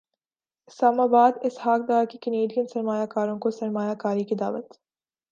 اسلام 0.67 0.99
اباد 0.99 1.31
اسحاق 1.41 1.81
ڈار 1.87 2.05
کی 2.05 2.17
کینیڈین 2.17 2.67
سرمایہ 2.67 3.05
کاروں 3.05 3.37
کو 3.39 3.51
سرمایہ 3.51 3.93
کاری 3.95 4.23
کی 4.23 4.35
دعوت 4.35 4.73